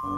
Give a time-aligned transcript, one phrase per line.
[0.00, 0.08] วัน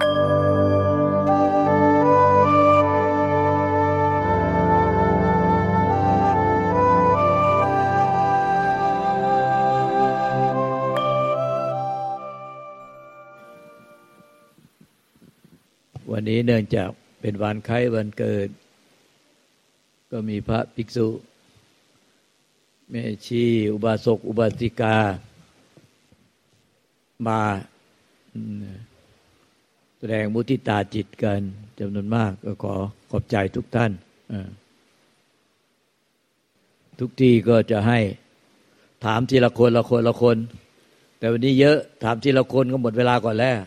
[16.29, 16.89] นี้เนื่องจาก
[17.21, 18.49] เป็นวันคล้ายวันเกิด
[20.11, 21.09] ก็มีพระภิกษุ
[22.91, 24.97] แม่ชีอุบาสกอุบาสิกา
[27.27, 27.41] มา
[30.05, 31.41] แสดงมุทิตาจิตกัน
[31.79, 32.75] จำนวนมากก็ขอ
[33.11, 33.93] ขอบใจทุกท่าน
[36.99, 37.99] ทุกที่ก็จะให้
[39.05, 40.37] ถามทีละคนละคนละคน
[41.19, 43.59] แต่วันนี้เยอะถามทีละคนก็หมดเวลาก่อนแล้ว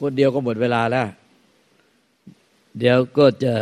[0.00, 1.08] คนเดียวก็หมดเวลาแล้ว
[2.78, 3.54] เดี๋ยวก็จะ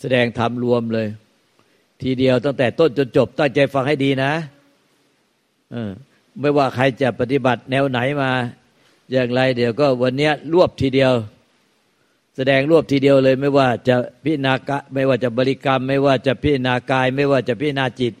[0.00, 1.08] แสดงธรรมรวมเลย
[2.02, 4.32] ทีเดียวตั้งแต่ต้นจนจบ ตั้งใจฟังให้ดีนะ
[6.40, 8.32] ไม่ว่าใครจะปฏิบัติแนวไหนมา
[9.12, 11.12] อย่างไรเดี๋ยวก็วันนี้รวบทีเดียว
[12.36, 18.14] แสดงรวบทีเดียวเลยไม่ว่าจะพิณากะไม่ว่าจะบริกรรม ไม่ว่าจะพิณากาย ไม่ว่าจะพิณาจิต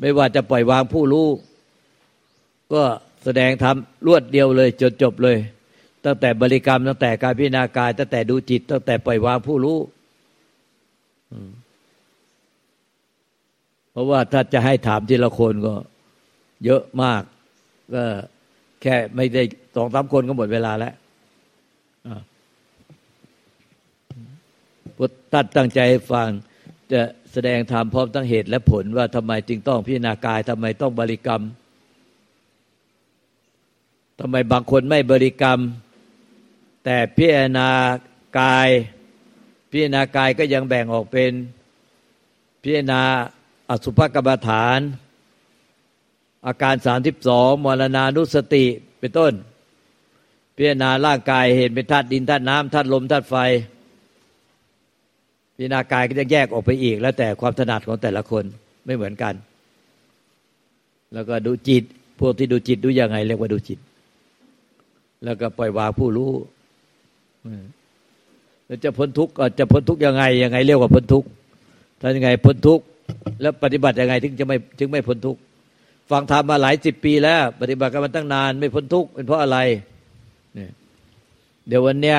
[0.00, 1.28] ไม่ว่าจะปล่อยวางผู้รู้
[2.72, 2.82] ก็
[3.24, 3.68] แสดงธร
[4.06, 5.36] รวดเดียวเลยจนจบเลย
[6.04, 9.78] ตั้งแต่บริกรรมตั้งแต่การพิณากาย ตั้งแต่ดูจิต ตั้งแต่ปล่อยวางผู้รู้
[13.90, 15.74] เพราะว่าถ้าจะให้ถามทีละคนก็
[16.64, 17.22] เยอะมาก
[17.94, 18.04] ก็
[18.82, 19.42] แค่ไม่ได้
[19.74, 20.94] สองสามคนก็หมดเวลาแล้ว
[24.96, 25.10] พุทธ
[25.56, 25.80] ตั้งใจ
[26.12, 26.28] ฟัง
[26.92, 27.00] จะ
[27.32, 31.42] แสดงธรรมพร้อมตั้งเหตุและผลว่าทำไมจึงต้องพิจารณากายทำไมต้องบริกรรม
[34.20, 35.58] ทำไมบางคนไม่บริกรรม
[36.84, 37.68] แต่พิจารณา
[38.40, 38.68] กาย
[39.70, 41.32] พิจารณากายก็ยังแบ่งออกเป็น
[42.62, 43.02] พิจารณา
[43.70, 44.78] อสุภกรรมฐาน
[46.46, 48.64] อาการสามสิบสองมรณานุสติ
[49.00, 49.32] เป็นต้น
[50.56, 53.36] พิจารณาร่างกายเห็นเป็นธาตุดินธาตุน้ำธาตุลมธาตุไฟ
[55.54, 58.44] พิจารณากายก็จะแยกออกไปอีก แล้วแต่ความถนัดของแต่ละคน
[58.86, 59.34] ไม่เหมือนกัน
[61.12, 61.84] แล้วก็ดูจิต
[62.20, 63.78] พวกที่ดูจิตดูยังไง เรียกว่าดูจิต
[65.24, 66.30] แล้วก็ปล่อยวางผู้รู้
[68.66, 71.28] แล้วจะพ้นทุกข์จะพ้นทุกข์ยังไงยังไง เรียกว่าพ้นทุกข์
[72.00, 72.84] ถ้ายังไงพ้นทุกข์
[73.40, 75.40] แล้วปฏิบัติยังไงถึงจะไม่ถึงไม่พ้นทุกข์
[76.10, 79.58] ฟังธรรมมาหลายสิบปีแล้ว ปฏิบัติกันมาตั้งนาน ไม่พ้นทุกข์เป็นเพราะอะไร
[80.54, 80.70] เนี่ย
[81.68, 82.18] เดี๋ยววันเนี้ย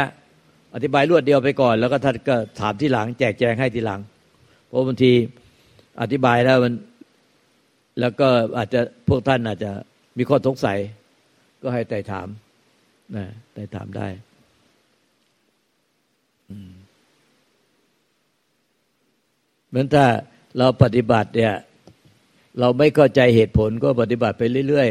[0.75, 4.01] อธิบายรวดเดียวไปก่อน แล้วก็ท่านก็ถามที่หลัง แจกแจงให้ทีหลัง
[4.67, 5.11] เพราะบางที
[6.01, 6.73] อธิบายแล้วมัน
[7.99, 9.71] แล้วก็อาจจะพวกท่านอาจจะ
[10.17, 10.77] มีข้อสงสัย
[11.61, 12.27] ก็ให้ไต่ถาม
[13.15, 14.07] นะไต่ถามได้
[19.69, 20.05] เหมือนถ้า
[20.57, 21.53] เราปฏิบัติเนี่ย
[22.59, 24.89] เราไม่เข้าใจเหตุผลก็ปฏิบัติไปเรื่อย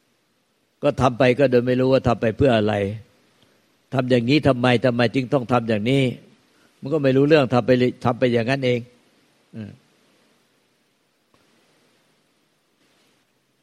[0.00, 2.74] ๆ ก็ทำไปก็โดยไม่รู้ว่าทำไปเพื่ออะไร
[3.94, 6.02] ทำอย่างนี้ทำไมทำไมจึงต้องทำอย่างนี้
[6.80, 7.70] มันก็ไม่รู้เรื่องทำไป
[8.04, 8.80] ทำไปอย่างนั้นเอง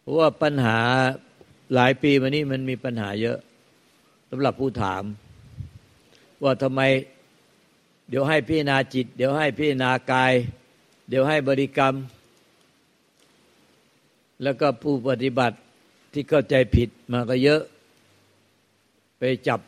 [0.02, 0.80] เพราะว่าปัญหา
[1.76, 3.38] หลายปีมานี้มันมีปัญหาเยอะ
[4.30, 5.04] สำหรับผู้ถาม
[6.44, 6.82] ว่าทำไม
[8.10, 10.34] เดี๋ยวให้พิจารณาจิต เดี๋ยวให้พิจารณากาย
[11.10, 11.94] เดี๋ยวให้บริกรรม
[14.44, 15.58] แล้วก็ผู้ปฏิบัติ
[16.14, 17.62] ที่เข้าใจผิดมาก็เยอะ
[19.18, 19.60] ไปจับ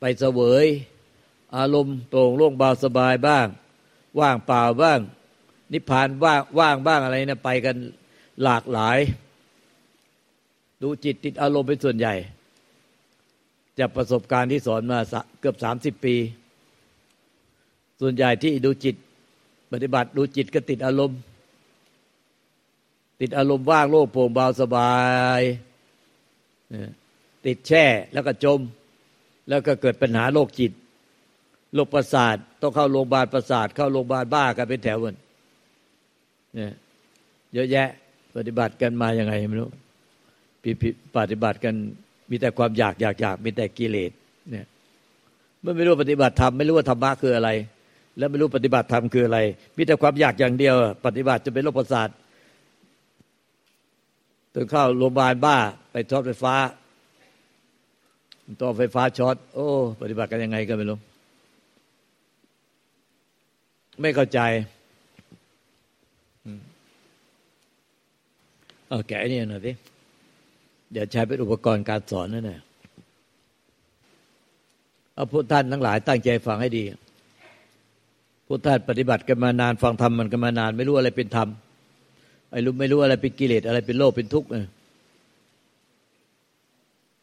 [0.00, 0.66] ไปเสวย
[1.56, 3.46] อารมณ์โปร่งโล่งเบาสบายบ้าง
[4.20, 4.98] ว่างเปล่าบ้าง
[5.72, 7.76] นิพพานว่างว่างบ้างอะไรนะไปกัน
[8.42, 8.98] หลากหลาย
[10.82, 12.14] ดูจิตติดอารมณ์เป็นส่วนใหญ่
[13.78, 14.98] จากประสบการณ์ที่สอนมา
[15.40, 16.16] เกือบสามสิบปี
[18.00, 18.96] ส่วนใหญ่ที่ดูจิต
[19.72, 21.18] ปฏิบัติดูจิตก็ติดอารมณ์
[23.20, 24.94] ติดอารมณ์ว่างโล่งโปร่งเบาสบา
[25.38, 25.42] ย
[27.46, 28.60] ติดแช่แล้วก็จม
[29.48, 30.72] แล้วก็เกิดปัญหาโรคจิต
[31.74, 35.16] โรคประสาทต้องเข้าโรงพยาบาลประสาท เข้าโรงพยาบาลบ้ากันเป็นแถววัน
[36.54, 36.72] เนี่ย
[37.54, 37.88] เยอะแยะ
[38.36, 39.68] ปฏิบัติกันมาอย่างไงไม่รู้
[41.16, 41.74] ปฏิบัติกัน
[42.30, 44.12] มีแต่ความอยากอยากอยากมีแต่กิเลส
[44.50, 44.66] เนี่ย
[45.60, 47.50] เมื่อไม่รู้ปฏิบัติธรรมไม่รู้ว่าธรรมะคืออะไร
[48.18, 49.38] แล้วไม่รู้ปฏิบัติธรรมคืออะไร
[49.76, 50.74] มีแต่ความอยากอย่างเดียว
[51.06, 52.08] ปฏิบัติจะเป็นโรคประสาท
[54.54, 55.56] ตื่นเข้าโรงพยาบาลบ้า
[55.92, 56.54] ไปช็อตไฟฟ้า
[58.60, 59.66] ต่อไฟฟ้าช็อตโอ้
[60.00, 60.98] ปฏิบัติกันยังไงก็ไม่รู้
[64.00, 64.40] ไม่เข้าใจ
[68.88, 69.72] เอาแกนี่หน่อยสิ
[70.92, 72.60] เดี๋ยวใช้เป็นอุปกรณ์การสอนนั่นแหละ
[75.14, 76.82] เอาพุทท่านทั้งหลาย ตั้งใจฟังให้ดี
[78.46, 81.48] พุทท่านปฏิบัติกันมานานฟังธรรมมันกันมานาน ไม่รู้อะไรเป็นธรรม
[82.52, 84.48] ไอ้รู้ไม่รู้อะไรเป็นกิเลสอะไรเป็นโลภเป็นทุกข์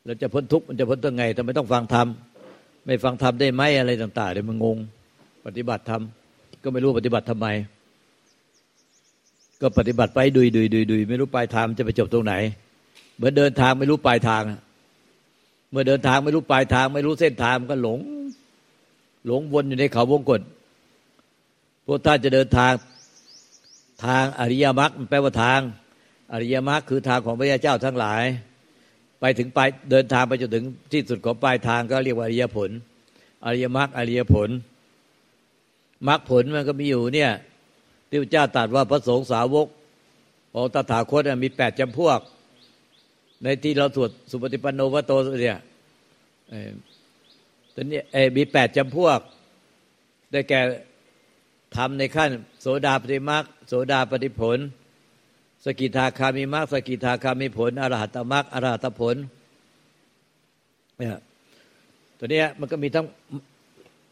[0.06, 2.08] เราจะพ้นทุกข์มันจะพ้นตัวไงทำไมต้องฟังธรรม
[2.86, 4.78] ไม่ฟังธรรมได้ไหมอะไรต่างๆเดี๋ยวมันงง
[5.46, 6.02] ปฏิบัติธรรม
[6.64, 7.48] ก็ไม่รู้ปฏิบัติทำไม
[9.62, 12.34] ก็ปฏิบัติไปดุยดุยดุยดุยไม่รู้ปลายทางจะไปจบตรงไหน
[13.16, 14.44] เหมือนเดินทางไม่รู้ปลายทาง
[15.72, 18.00] เมื่อเดินทางไม่รู้ปลายทาง ไม่รู้เส้นทางก็หลง
[19.26, 20.42] หลงวนอยู่ในเขาวงกฏ
[21.86, 22.72] พวกท่านจะเดินทาง
[24.06, 25.60] ทางอริยมรรคแปลว่าทาง
[26.34, 28.24] อริยมรรคคือทางของพระยาเจ้าทั้งหลาย
[29.20, 32.70] ไปถึงปลายเดินทางไปจนถึงที่สุดของปลายทางก็เรียกว่าอริยผล
[33.46, 34.50] อริยมรรคอริยผล
[36.08, 37.32] มรรคผลมันก็มีอยู่เนี่ย
[38.10, 39.68] ที่พระเจ้าตรัสว่าพระสงฆ์สาวก
[40.54, 42.20] ของตถาคตมีแปดจำพวก
[43.44, 45.12] ในที่เราสวดสุปฏิปันโนวโต
[45.42, 45.60] เนี่ย
[47.76, 48.02] ตอนนี้
[48.38, 49.20] มีแปดจำพวก
[50.32, 50.62] ได้แก่
[51.76, 52.30] ทำในขั้น
[52.62, 54.58] โสดาปฏิมรรคโสดาปฏิผล
[55.66, 59.16] สกิทาคามีมรรคสกิทาคามีผลอรหัตมรรคอรหัตผล
[60.98, 61.18] เนี่ย
[62.18, 63.06] ตัวนี้มันก็มีทั้ง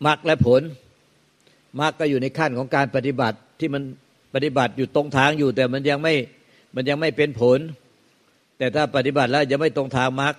[0.05, 0.61] มรรคและผล
[1.81, 3.83] มรรคก็อยู่ในขั้นของการปฏิบัติที่มัน
[4.33, 6.13] ปฏิบัติอยู่ตรงทางอยู่ แต่มันยังไม่
[6.75, 7.59] มันยังไม่เป็นผล
[8.57, 10.35] แต่ถ้าปฏิบัติแล้วยังไม่ตรงทางมรรค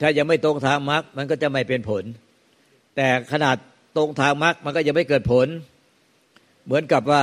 [0.00, 2.04] ถ้ายังไม่ตรงทางมรรคมันก็จะไม่เป็นผล
[2.96, 3.56] แต่ขนาด
[3.96, 5.46] ตรงทางมรรคมันก็ยังไม่เกิดผล
[6.64, 7.22] เหมือนกับว่า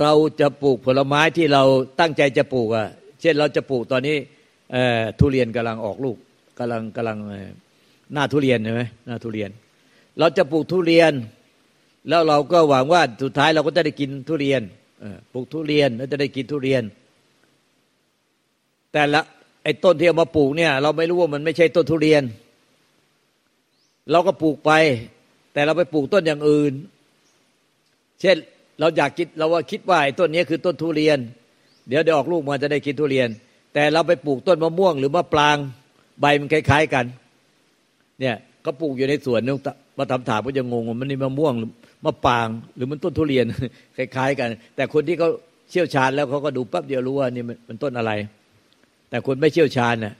[0.00, 1.62] เราจะปลูกผลไม้ที่เรา
[2.00, 2.88] ตั้งใจจะปลูกอะ
[3.20, 4.16] เช่นเราจะปลูกตอนนี้
[5.18, 6.16] ทุเรียนกำลังออกลูก
[6.58, 7.18] กำลังกำลัง
[8.12, 9.50] หน้าทุเรียนใช่ไหมหน้าทุเรียน
[10.18, 11.12] เราจะปลูกทุเรียน
[12.08, 14.62] แล้วเราก็หวังว่าสุดท้ายเราก็จะได้กินทุเรียน
[15.32, 16.82] ปลูกทุเรียนแล้วจะได้กินทุเรียน
[18.92, 19.20] แต่ละ
[19.62, 22.22] ไอ้ต้นที่เอามาปลูกเนี่ย เราไม่รู้ว่ามันไม่ใช่ต้นทุเรียน
[24.10, 24.72] เราก็ปลูกไป
[25.52, 26.72] แต่เราไปปลูกต้นอย่างอื่น
[28.20, 28.36] เช่น
[28.80, 31.18] เราอยากคิดเราว่าคิดว่าไอ้ต้นนี้คือต้นทุเรียน
[31.88, 33.28] เดี๋ยวเดี๋ยวออกลูกมาจะได้กินทุเรียน
[33.74, 35.56] แต่เราไปปลูกต้นมะม่วง หรือมะปราง
[36.20, 37.04] ใบมันคล้าย ๆกัน
[38.20, 39.56] เนี่ยก็ปลูกอยู่ในสวนนึง
[39.98, 41.54] มาทำถามก็จะงงว่ามันนี่มะม่วง
[42.04, 43.44] มะปราง หรือมันต้นทุเรียน
[43.96, 45.28] คล้าย ๆ กัน แต่คนที่เขา
[45.70, 48.12] เชี่ยวชาญแล้วเขาก็ดูปั๊บเดียวรู้ว่านี่มันต้นอะไร
[49.10, 50.14] แต่คนไม่เชี่ยวชาญน่ะ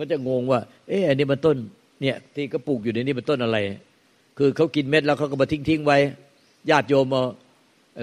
[0.00, 1.56] ก็จะงงว่า เอ๊ะอันนี้มันต้น
[2.00, 3.58] เนี่ยที่ก็ปลูกอยู่ในนี้เป็นต้นอะไร
[4.38, 5.98] คือเขากินเม็ดแล้วเขาก็มาทิ้งทิ้งไว้
[6.70, 7.06] ญาติโยม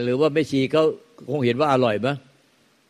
[0.03, 0.83] หรือว่าไม่ชีเขา
[1.31, 2.13] คงเห็นว่าอร่อยมั้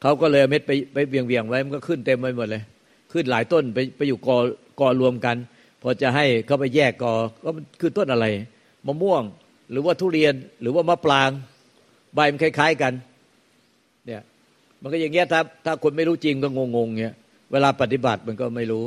[0.01, 2.63] เขาก็เลยเม็ดไปไปเวียงเวียงไว้มันก็ขึ้นเต็มไปหมดเลย
[3.11, 4.37] ขึ้นหลายต้นไปไปอยู่กอ
[4.79, 5.35] กอรวมกัน
[5.81, 7.13] พอจะให้เขาไปแยกกอ
[7.43, 7.49] ก็
[7.79, 8.25] คือต้นอะไร
[8.85, 9.23] มะม่วง
[9.71, 11.29] หรือว่าทุเรียนหรือว่ามะปราง
[12.13, 12.93] ใบมันคล้าย ๆกัน
[14.05, 14.21] เนี่ย
[14.81, 17.15] มันก็อย่างเงี้ยถ้าถ้าคนไม่รู้จริงก็งงๆเงี้ย
[17.51, 18.83] เวลาปฏิบัติมันก็ไม่รู้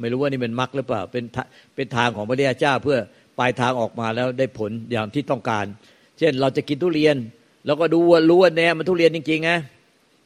[0.00, 1.24] ไม่รู้ว่านี่เป็นมรรคหรือเปล่า เป็น
[1.74, 2.98] เป็นทางของพระเดชเจ้าเพื่อ
[3.38, 5.64] ปลายทางออกมาแล้วได้ผลอย่างที่ต้องการ
[6.18, 7.16] เช่นเราจะกินทุเรียน
[7.66, 9.50] เราก็ดูว่ารู้ว่าแน่มันทุเรียนจริงๆไง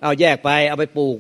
[0.03, 1.19] เอาแยกไปเอาไปปลูก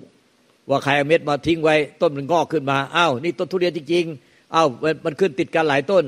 [0.68, 4.66] ว่าใครเอาเม็ดมาทิ้งไว้ต้นมันงอกขึ้นมาอ้าวนี่ต้นทุเรียนจริง ๆอ้าว
[5.04, 6.04] มันขึ้นติดกันหลายต้น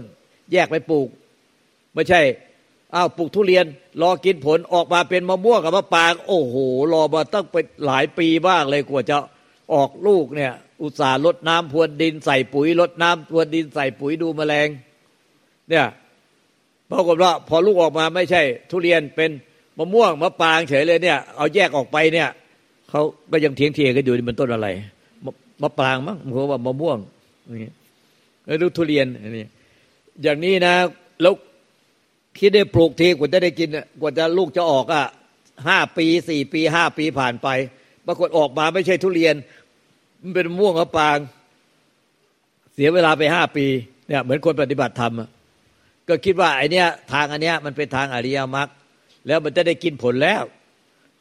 [0.53, 1.09] แยกไปปลูก
[1.95, 2.21] ไม่ใช่
[2.95, 3.65] อ้าวปลูกทุเรียน
[4.03, 6.57] รอกินผลออกมาเป็นมะม่วงกับมะปรางโอ้โห
[6.93, 7.57] รอมาตั้งไป
[7.87, 9.17] หลายปีบ้างเลยกว่าจะ
[9.73, 10.53] ออกลูกเนี่ย
[10.83, 14.69] อุตส่าห์ลดน้ำพรวนดินใส่ปุ๋ยลดน้ำพรวนดินใส่ปุ๋ยดูแมลง
[15.69, 15.87] เนี่ย
[16.91, 19.31] ปรากฏว่าพอลูกออกมาไม่ใช่ ทุเรียนเป็น
[19.79, 22.29] มะม่วงมะปรางเฉยเลยเนี่ย เอาแยกออกไปเนี่ย
[22.91, 23.03] เขา
[23.33, 24.69] ก็ยังเถียงเทียกันอยู่นี่มันต้นอะไร
[25.63, 26.99] มะปรางมั้งเพราะว่ามะม่วง
[27.63, 27.73] นี่
[28.45, 29.47] แล้วลูกทุเรียนนี่
[30.23, 30.75] อย่างนี้นะ
[31.23, 31.35] แล้ว
[32.37, 33.69] ที่ได้ปลูกทีกว่าจะได้กิน
[34.01, 35.05] กว่าจะลูกจะออกอะ
[35.69, 37.49] ห้าปีสี่ปีห้าปีผ่านไป
[38.07, 39.35] ปรากฏออกมาไม่ใช่ทุเรียน
[40.23, 41.19] มันเป็นม่วงมะปาง
[42.75, 43.67] เสียเวลาไปห้าปี
[44.09, 45.13] เนี่ยเหมือนคนปฏิบัติธรรม
[46.09, 48.69] ก็คิดว่าไอเนี้ยทางอันเนี้ยมันเป็นทางอริยมรรค
[49.27, 50.43] แล้วมันจะได้กินผลแล้ว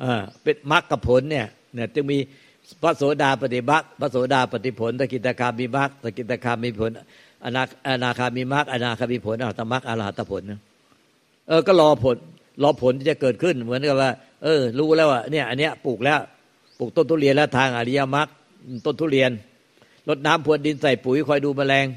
[0.03, 2.17] อ่าเป็นมรรคกับผลเนี่ยเนี่ยจึงมี
[2.81, 6.89] พระโสดาปฏิบัติพระโสดาปฏิผลตะกิตคามีมรรคตะกิตคามีผล
[7.43, 10.41] อนาอนาคามีมรรคอนาคามีผลอรหัตมรรคอรหัตผล
[11.47, 12.17] เออก็รอผล
[12.63, 14.11] รอผลที่จะเกิดขึ้น เหมือนกับว่า
[14.43, 16.19] เออ รู้แล้วว่าเนี่ย อันเนี้ยปลูกแล้ว
[16.77, 18.27] ปลูกต้นทุเรียนแล้วทางอริยมรรค
[18.85, 19.31] ต้นทุเรียน
[20.09, 21.87] ลดน้ำพรวนดินใส่ปุ๋ยคอยดูแมลง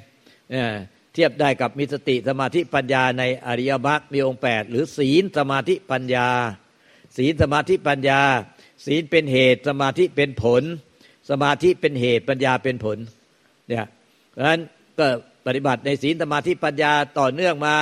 [1.15, 6.29] เทียบได้กับมีสติสมาธิปัญญาในอริยมรรคมีองค์แปดหรือศีลสมาธิปัญญา
[7.17, 8.21] ศีลสมาธิปัญญา
[8.87, 10.63] ศีลเป็นเหตุสมาธิเป็นผล
[11.31, 12.99] สมาธิเป็นเหตุปัญญาเป็นผล
[13.69, 13.87] เนี่ย
[14.33, 14.61] เพราะฉะนั้น
[14.99, 15.07] ก็
[15.47, 17.77] ปฏิบัติในศีลสมาธิปัญญาต่อเนื่องมา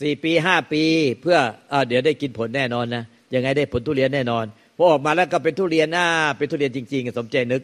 [0.00, 0.82] สี่ปีห้าปี
[1.20, 1.38] เพื่อ
[1.72, 3.04] อเดี๋ยวได้กินผลแน่นอนนะ
[3.34, 4.44] ยังไงได้ผลทุเรียนแน่นอน
[4.76, 6.06] พอออกมาแล้วก็เป็นทุเรียนหน้า
[6.38, 7.62] เป็นทุเรียนจริงๆสมใจนึก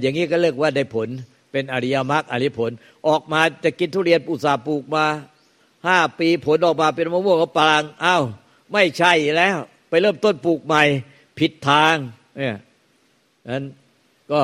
[0.00, 1.08] อย่างนี้ก็เรียกว่าได้ผล
[1.52, 2.70] เป็นอริยมรรคอริผล
[3.08, 5.06] ออกมาจะกินทุเรียนอุตสาปลูกมา
[5.86, 8.22] ห้าปีผลออกมาเป็นมะม่วงกับปางอ้าว
[8.72, 9.56] ไม่ใช่แล้ว
[9.88, 10.82] ไปเริ่มต้นปลูกใหม่
[11.38, 11.94] ผิดทาง
[12.36, 12.56] เนี่ย
[13.50, 13.64] นั้น
[14.32, 14.40] ก็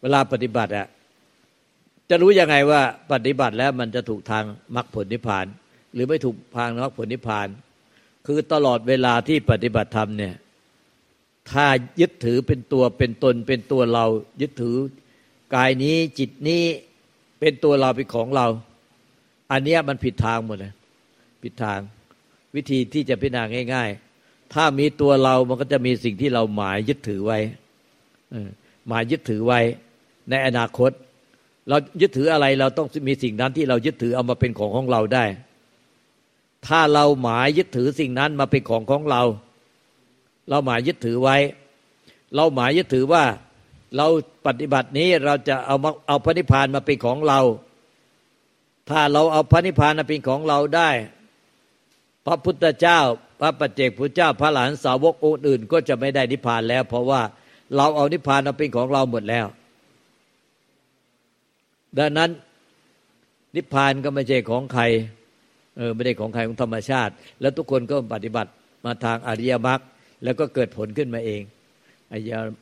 [0.00, 0.86] เวลาปฏิบัติอะ
[2.10, 2.80] จะรู้ยังไงว่า
[3.12, 4.44] ปฏิบัติแล้วมันจะถูกทาง
[4.76, 5.46] มรรคผลนิพพาน
[5.94, 7.48] หรือไม่ถูกทางมรรคผลนิพพาน
[8.26, 10.34] คือตลอดเวลาที่ปฏิบัติธรรมเนี่ย
[11.52, 11.66] ถ้า
[12.00, 14.06] ยึดถือเป็นตัวเป็นตนเป็นตัวเรา
[14.40, 14.76] ยึดถือ
[15.54, 16.62] กายนี้จิตนี้
[17.40, 18.46] เป็นตัวเราเป็นของเรา
[19.50, 20.72] อันนี้มันผิดทางหมดเลย
[21.42, 21.80] ผิดทาง
[22.54, 23.42] วิธีที่จะพิจารณา
[23.74, 23.90] ง่าย
[24.22, 27.38] ๆ ถ้ามีตัวเรามันก็จะมีสิ่งที่เราหมายยึดถือไว้
[28.88, 29.60] หมายยึดถือไว้
[30.30, 30.90] ในอนาคต
[31.68, 35.24] เรายึดถืออะไรเราต้องมีสิ่งนั้นที่เรายึดถือเอามาเป็นของของเราได้
[36.66, 39.22] ถ้าเราหมายยึดถือสิ่งนั้นมาเป็นของของเรา
[40.48, 41.36] เราหมายยึดถือไว้
[42.34, 43.24] เราหมายยึดถือว่า
[43.96, 44.06] เรา
[44.46, 47.40] ปฏิบัตินี้เราจะเอามาเอาพระนิพพานมาเป็นของเรา
[48.90, 50.90] ถ้าเราเอาพระนิพพานมาเป็นของเราได้
[52.26, 53.00] พระพุทธเจ้า
[53.40, 57.22] พระปัจเจกพุทธเจ้า พระหลานสาวกองค์อื่น ก็จะไม่ได้นิพพานแล้ว เพราะว่า
[57.76, 59.46] เราเอานิพพานมาเป็นของเราหมดแล้ว
[61.98, 62.30] ดังนั้น
[63.56, 64.82] นิพพานก็ไม่ใช่ของใคร
[65.76, 68.50] เออไม่ได้ของใครของธรรมชาติ แล้วทุกคนก็ปฏิบัติ
[68.84, 69.80] มาทางอริยมรรค
[70.24, 71.42] แล้วก็เกิดผลขึ้นมาเอง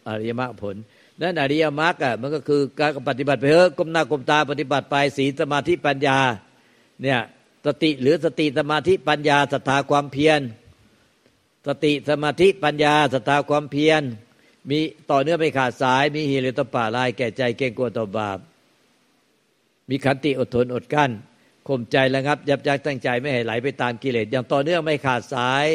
[0.08, 0.76] อริยมรรคผล
[1.20, 6.18] นั่นอริยมรรคอะมันก็คือการปฏิบัติไปเถอก้มหน้าก้มตาปฏิบัติไปศีลสมาธิปัญญา
[7.02, 7.20] เนี่ย
[7.66, 10.40] สติหรือสติสมาธิปัญญาศรัทธาความเพียร
[11.66, 14.02] สติสมาธิปัญญาศรัทธาความเพียร
[14.70, 14.78] มี
[15.10, 18.38] ต่อเนื่องไม่ขาดสาย มีฮิริตป่าลายแก่ใจเก่งกลัวต่อบาป
[19.88, 21.10] มีขันติอดทนอดกั้น
[21.68, 25.66] ข่มใจระงับ ยับยั้งตั้งใจไม่ให้ไหลไปตามกิเลสอย่างต่อเนื่องไม่ขาดสาย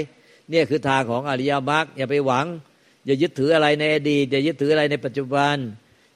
[0.50, 2.46] เนี่ยคือทางของอริยมรรคอย่าไปหวัง
[3.06, 5.56] อย่ายึดถืออะไรในอดีตอย่ายึดถืออะไรในปัจจุบัน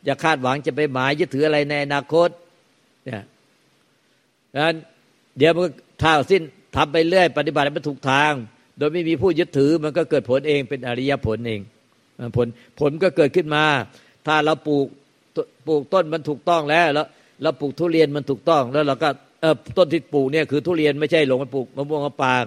[0.06, 2.30] อย่าคาดหวังจะไปหมายยึดถืออะไรในอนาคต
[3.06, 3.24] เนี่ย
[4.54, 4.78] ดังนั้น
[5.38, 6.42] เดี๋ยวมันท้าสิ้น
[6.76, 8.32] ทำไปเรื่อย ปฏิบัติมันถูกทาง
[8.78, 11.62] โดยไม่มีผู้ยึดถือมันก็เกิดผลเองเป็นอริยผลเอง
[12.36, 12.48] ผล
[12.80, 13.64] ผลก็เกิดขึ้นมา
[14.28, 14.88] ถ้าเราปลูก
[15.68, 17.08] ปลูกต้นมันถูกต้องแล้วแล้ว
[17.42, 19.10] เราปลูกทุเรียนมันถูกต้องแล้วเราก็
[19.42, 22.44] เออต้นที่ปลูกเนี่ยคือทุเรียนไม่ใช่หลงไปปลูกมะม่วงมะปาง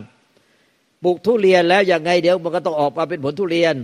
[1.03, 3.75] ปลูกทุเรียนแล้วยังไงเดี๋ยวมันก็ต้องออกมาเป็นผลทุเรียน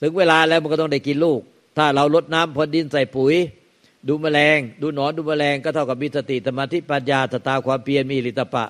[0.00, 1.40] ถึงเวลาแล้วมันก็ต้องได้กินลูก
[1.76, 3.34] ถ้าเราลดน้ำพรนดินใส่ปุ๋ย
[4.08, 8.64] ดูแมลง ดูหนอนดูแมลงก็เท่ากับมีสติสมาธิปัญญาสตาความเพียรมีลิตปะ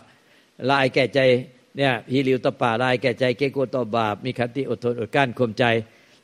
[0.70, 1.20] ลายแก่ใจ
[1.76, 5.64] เนี่ยฮิริวตปะลายแก่ใจเกโกตบาป มีขันติอดทนอดกั้นข่มใจ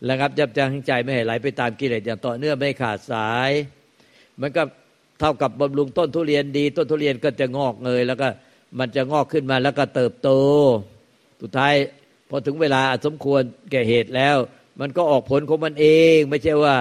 [0.09, 3.51] ระงับยับยั้งใจไม่ให้ไหลไปตามกิเลสอย่างต่อเนื่องไม่ขาดสาย
[4.41, 4.63] มันก็
[5.21, 8.29] เท่ากับบำรุงต้นทุเรียนดี ต้นทุเรียนก็จะงอกเงยแล้วก็
[8.79, 10.31] มันจะงอกขึ้นมาแล้วก็เติบโต
[11.41, 11.75] สุดท้าย
[12.29, 14.37] พอถึงเวลาสมควรแก่เหตุแล้ว
[14.81, 16.77] มันก็ออกผลของมันเอง ไม่ใช่ว่า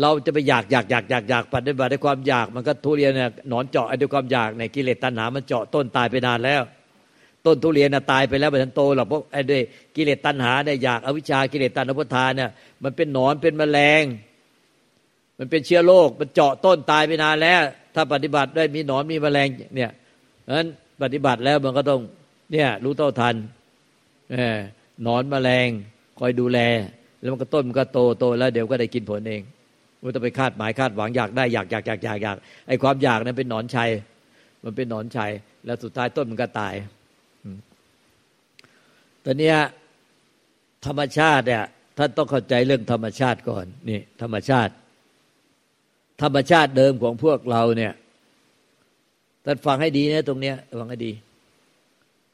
[0.00, 6.62] เราจะไปอยากอยากอยากอยากอยากปฏิบัติด้วยความอยาก มันก็ทุเรียนเนี่ยหนอนเจาะด้วยความอยากในกิเลสตัณหา มันเจาะต้นตายไปนานแล้ว
[7.46, 9.62] ต้นทุเรียนน่ะตายไปแล้วม่ทันโตหรอกเพราะไอ้ด้วย
[9.96, 12.50] กิเลสตัณหาเนี่ยอยากอวิชากิเลสตัณหาพุทธาเนี่ย
[12.84, 14.02] มันเป็นหนอนเป็นแมลง
[15.38, 17.60] มันเป็นเชื้อโรคมันเจาะต้นตายไปนานแล้ว
[17.94, 19.90] ถ้าปฏิบัติได้มีหนอนมีแมลงเนี่ย
[20.56, 20.68] นั้น
[21.02, 22.00] ปฏิบัติแล้วมันก็ต้อง
[22.52, 23.34] เนี่ยรู้เท่าทัน
[25.06, 25.68] นอนแมลง
[26.18, 26.58] คอยดูแล
[27.20, 29.42] แล้วมันก็ต้นมันก็โตโตแล้วเดี๋ยวก็ได้กินผลเอง
[30.02, 32.36] มันต้องไปคาดหมายคาดหวังอยากได้อยากอยากอยากอยากอยาก
[32.68, 33.90] ไอ้ความอยากนั้นเป็นหนอนชัย
[34.64, 35.30] มันเป็นหนอนชัย
[35.64, 36.74] แล้วสุดท้ายต้นมันก็ตาย
[39.24, 39.52] ตอนนี้
[40.86, 41.64] ธรรมชาติเนี่ย
[41.98, 44.72] ท่านต้องเข้าใจเรื่องธรรมชาติก่อนนี่ธรรมชาติ
[46.22, 47.92] ธรรมชาติเดิมของพวกเราเนี่ย
[49.44, 51.12] ท่านฟังให้ดีนะตรงเนี้ยฟังให้ดี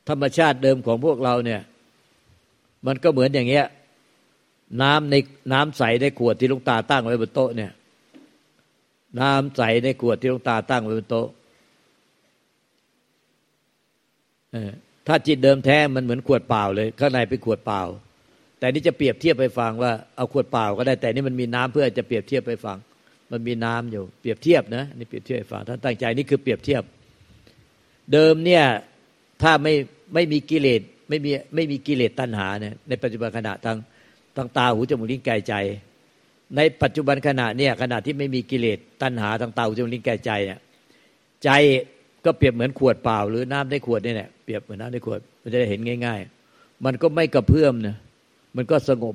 [0.08, 1.60] ธรรมชาติเดิมของพวกเราเนี่ย
[2.86, 3.66] มันก็เหมือนอย่างเงี้ย
[4.82, 5.14] น้ำใน
[5.52, 7.72] น้ำใสในขวดที่ลุงตาตั้งไว้บนโต๊ะเนี่ย
[9.20, 11.28] น้ำใสในขวดที่ลุงตาตั้งไว้บนโต๊ะ
[15.06, 17.82] ถ้าจิตเดิมแท้มันเหมือนขวดเปล่าเลย ข้างในเป็นขวดเปล่า
[18.58, 22.78] แต่นี่จะเปรียบเทียบไปฟังว่าเอาขวดเปล่าก็ได้ แต่นี่มันมีน้ำเพื่อจะเปรียบเทียบไปฟัง
[23.32, 26.82] มันมีน้ำอยู่เปรียบเทียบนะนี่เปรียบเทียบฟังท่านตั้งใจนี่คือเปรียบเทียบ
[28.12, 28.64] เดิมเนี่ย
[29.42, 29.74] ถ้าไม่
[30.14, 33.76] ไม่มีกิเลส ไม่มีไม่มีกิเลสตัณหาเนี่ยในปัจจุบันขณะทาง
[34.36, 35.54] ทางตาหูจมูกลิ้นกายใจ
[36.56, 40.60] ในปัจจุบันขณะเนี่ยขณะที่ไม่มีกิเลสตัณหาทางตาหูจมูกลิ้นกายใจเนี่ย
[41.44, 41.50] ใจ
[42.24, 46.20] ก็เปรียบเหมือนขวดเปล่า หรือน้ำในขวดนี่แหละเปรียบเหมือนน้ำในขวดมันจะได้เห็นง่าย
[46.52, 47.96] ๆ มันก็ไม่กระเพื่อมนะ
[48.56, 49.14] มันก็สงบ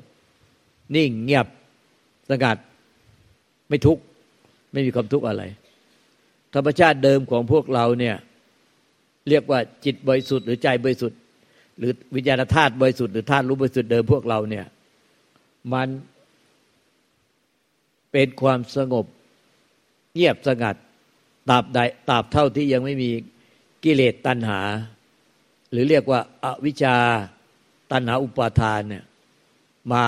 [0.96, 1.46] นิ่งเงียบ
[2.30, 2.56] สงัด
[3.68, 4.02] ไม่ทุกข์
[4.72, 5.42] ไม่มีความทุกข์อะไร
[6.54, 8.16] ธรรมชาติเดิมของพวกเราเนี่ย
[9.28, 11.18] เรียกว่าจิตบริสุทธิ์หรือใจบริสุทธิ์
[11.78, 14.66] หรือวิญญาณธาตุบริสุทธิ์หรือธาตุรู้บริสุทธิ์เดิมพวกเราเนี่ย
[15.72, 15.88] มัน
[18.12, 19.06] เป็นความสงบ
[20.14, 20.76] เงียบสงัด
[21.48, 23.10] ตราบใดตราบเท่าที่ยังไม่มี
[23.84, 24.60] กิเลสตัณหา
[25.70, 26.96] หรือเรียกว่าอาวิชชา
[27.92, 29.04] ตัณหาอุปาทานเนี่ย
[29.92, 30.04] มา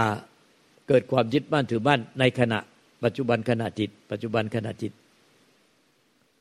[0.89, 2.59] เกิดความยึดมั่นถือมั่นในขณะ
[3.05, 4.93] ปัจจุบันขณะจิต ปัจจุบันขณะจิต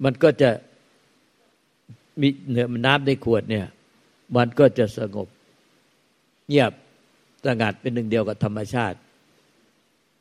[0.04, 0.50] มันก็จะ
[2.22, 3.66] มีเนื้อน้ำในขวดเนี่ย
[4.36, 5.28] มันก็จะสงบ
[6.48, 6.72] เงียบ
[7.46, 8.98] สงัดเป็นหนึ่งเดียวกับธรรมชาติ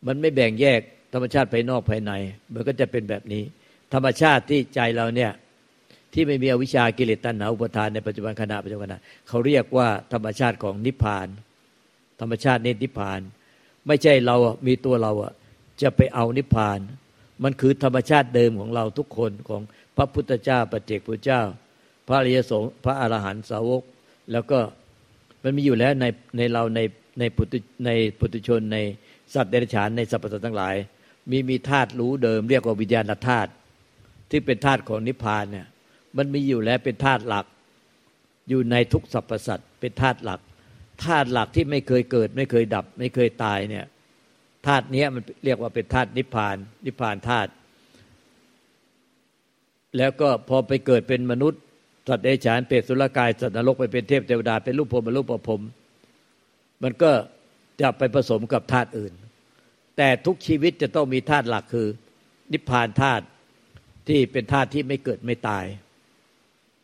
[0.06, 0.80] มันไม่แบ่งแยก
[1.12, 2.12] ธรรมชาติภายนอกภายใน
[2.54, 3.42] มันก็จะเป็นแบบนี้
[3.94, 5.32] ธรรมชาติที่ใจเราเนี่ย
[6.12, 11.28] ที่ไม่มีอวิชากิเลสตัณหาอุปทานในปัจจุบันขณะปัจจุบันขณะเขาเรียกว่าธรรมชาติของนิพพาน
[12.20, 13.20] ธรรมชาตินิพพาน
[13.86, 14.36] ไม่ใช่เรา
[14.66, 15.32] มีตัวเราอะ
[15.82, 16.78] จะไปเอานิพพาน
[17.42, 19.62] มันคือธรรมชาติเดิมของเราทุกคนของ
[19.96, 21.42] พระพุทธเจ้าปัจเจกพุทธเจ้า
[22.06, 23.82] พระอริยสงฆ์พระอรหันตสาวก
[24.32, 24.58] แล้วก็
[25.42, 26.04] มันมีอยู่แล้วใน
[26.36, 26.80] ในเราใน
[27.18, 28.78] ในปุถุในปุถุชนใน
[29.34, 30.74] สัตว์เดรัจฉานในสรรพสัตว์ทั้งหลาย
[31.30, 33.50] มีมีธาตุรู้เดิมเรียกว่าวิญญาณธาตุ
[34.30, 35.66] ที่เป็นธาตุของนิพพานเนี่ย
[36.16, 37.46] มันมีอยู่แล้วเป็นธาตุหลัก
[38.48, 40.40] อยู่ในทุกสรรพสัตว์เป็นธาตุหลัก
[41.04, 43.86] ธาตุหลักที่ไม่เคยเกิด ไม่เคยดับ ไม่เคยตายเนี่ย
[44.66, 46.56] ธาตุนี้มันเรียกว่าเป็นธาตุนิพพาน
[46.86, 47.50] นิพพานธาตุ
[49.96, 51.62] แล้วก็พอไปเกิดเป็นมนุษย์
[52.08, 55.62] สัตว์เดรัจฉานเปรตสุรกาย สัตว์นรกไปเป็นเทพเทวดา เป็นรูปพรมเป็นรูปประพรม
[56.82, 57.12] มันก็
[57.80, 59.12] จะไปผสมกับธาตุอื่น
[59.96, 61.88] แต่ทุกชีวิตจะต้องมีธาตุหลักคือ
[62.52, 63.24] นิพพานธาตุ
[64.08, 65.64] ที่เป็นธาตุที่ไม่เกิดไม่ตาย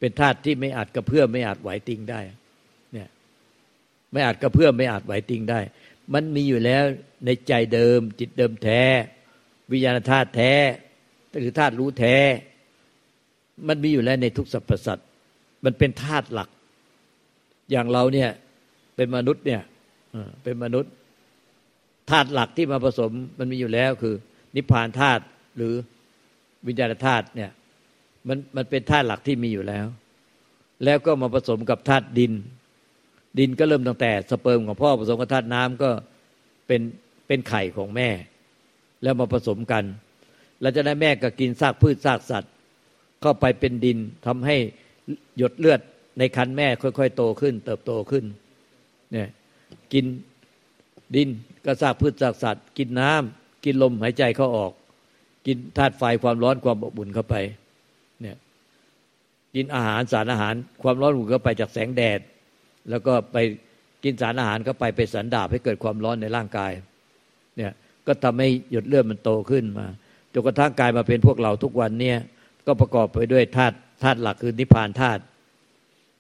[0.00, 2.21] เป็นธาตุที่ไม่อาจกระเพื่อมไม่อาจไหวติงได้
[2.93, 3.09] เนี่ย
[4.12, 5.61] ไม่อาจกระเพื่อมไม่อาจไหวติงได้
[6.14, 6.85] มันมีอยู่แล้ว
[7.26, 8.83] ในใจเดิม จิตเดิมแท้
[9.71, 10.52] วิญญาณธาตุแท้
[11.40, 12.16] หรือธาตุรู้แท้
[13.69, 15.09] มันมีอยู่แล้วในทุกสรรพสัตว์
[15.64, 16.49] มันเป็นธาตุหลัก
[17.71, 18.30] อย่างเราเนี่ย
[18.97, 19.62] เป็นมนุษย์เนี่ย
[20.42, 20.92] เป็นมนุษย์
[22.11, 24.14] ธาตุหลักที่มาผสมมันมีอยู่แล้วคือ
[24.56, 25.23] นิพพานธาตุ
[25.56, 25.75] หรือ
[26.66, 27.50] วิญญาณธาตุเนี่ย
[28.28, 29.87] มันมันเป็นธาตุหลักที่มีอยู่แล้ว
[30.85, 32.33] แล้วก็มาผสมกับธาตุดิน
[33.38, 35.90] ดินก็เริ่มตั้งแต่สเปิร์มของพ่อผสมกับธาตุน้ำก็
[36.66, 36.80] เป็น
[37.26, 38.09] เป็นไข่ของแม่
[39.02, 39.85] แล้วมาผสมกัน
[40.61, 42.52] แล้วจะได้แม่ก็กินซากพืชซากสัตว์
[43.21, 44.56] เข้าไปเป็นดินทำให้
[45.38, 45.81] หยดเลือด
[46.19, 48.25] ในคันแม่ค่อยๆ โตขึ้น เติบโตขึ้น
[49.12, 49.29] เนี่ย
[49.93, 50.05] กิน
[51.14, 51.29] ดิน
[51.64, 54.73] ก็ซากพืชซากสัตว์ กินน้ำกินลมหายใจเข้าออก
[55.47, 57.37] กินธาตุไฟความร้อนความอบอุ่นเข้าไป
[58.23, 58.37] เนี่ย
[59.55, 62.21] กินอาหารสารอาหาร ความร้อนหุ่นก็ไปจากแสงแดด
[62.90, 63.37] แล้วก็ไป
[64.05, 66.73] กินสารอาหารก็ไปไปสันดาบให้เกิดความร้อนในร่างกาย
[67.57, 67.73] เนี่ย
[68.07, 69.87] ก็ทำให้หยดเลือดมันโตขึ้นมา
[70.33, 72.19] จนกระทั่งกายมาเป็นพวกเราทุกวันเนี่ย
[72.67, 75.22] ก็ประกอบไปด้วยธาตุ ธาตุหลักคือนิพพานธาตุ